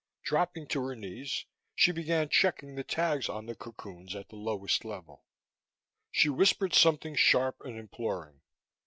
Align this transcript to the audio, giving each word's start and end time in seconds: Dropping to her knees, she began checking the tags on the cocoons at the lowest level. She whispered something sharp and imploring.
Dropping 0.23 0.65
to 0.69 0.81
her 0.87 0.95
knees, 0.95 1.45
she 1.75 1.91
began 1.91 2.27
checking 2.29 2.73
the 2.73 2.83
tags 2.83 3.29
on 3.29 3.45
the 3.45 3.53
cocoons 3.53 4.15
at 4.15 4.29
the 4.29 4.35
lowest 4.35 4.83
level. 4.83 5.25
She 6.09 6.27
whispered 6.27 6.73
something 6.73 7.15
sharp 7.15 7.61
and 7.63 7.77
imploring. 7.77 8.41